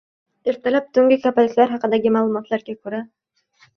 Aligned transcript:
Ertalab 0.53 0.87
"tungi 0.97 1.19
kapalaklar" 1.27 1.75
haqida 1.75 2.13
Ma'lumotlarga 2.17 2.77
ko'ra 2.81 3.03